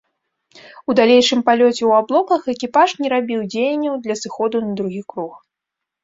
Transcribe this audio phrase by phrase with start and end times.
[0.91, 5.37] У далейшым палёце ў аблоках экіпаж не рабіў дзеянняў для сыходу на другі круг.